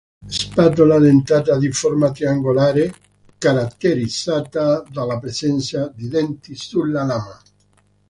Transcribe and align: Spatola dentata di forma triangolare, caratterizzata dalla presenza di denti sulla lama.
Spatola 0.29 0.97
dentata 0.97 1.57
di 1.59 1.71
forma 1.71 2.09
triangolare, 2.09 2.91
caratterizzata 3.37 4.83
dalla 4.89 5.19
presenza 5.19 5.93
di 5.95 6.07
denti 6.07 6.55
sulla 6.55 7.03
lama. 7.03 7.39